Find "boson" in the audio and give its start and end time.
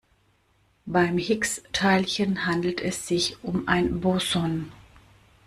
4.01-4.71